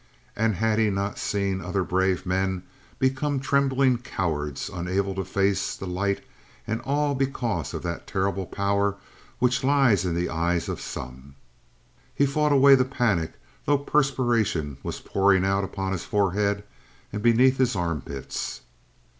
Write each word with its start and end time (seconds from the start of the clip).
And 0.35 0.55
had 0.55 0.79
he 0.79 0.89
not 0.89 1.19
seen 1.19 1.61
other 1.61 1.83
brave 1.83 2.25
men 2.25 2.63
become 2.97 3.39
trembling 3.39 3.99
cowards 3.99 4.67
unable 4.67 5.13
to 5.13 5.23
face 5.23 5.75
the 5.75 5.85
light, 5.85 6.23
and 6.65 6.81
all 6.81 7.13
because 7.13 7.75
of 7.75 7.83
that 7.83 8.07
terrible 8.07 8.47
power 8.47 8.95
which 9.37 9.63
lies 9.63 10.03
in 10.03 10.15
the 10.15 10.27
eye 10.27 10.55
of 10.67 10.81
some? 10.81 11.35
He 12.15 12.25
fought 12.25 12.51
away 12.51 12.73
the 12.73 12.83
panic, 12.83 13.33
though 13.65 13.77
perspiration 13.77 14.77
was 14.81 14.99
pouring 14.99 15.45
out 15.45 15.63
upon 15.63 15.91
his 15.91 16.03
forehead 16.03 16.63
and 17.13 17.21
beneath 17.21 17.57
his 17.59 17.75
armpits. 17.75 18.61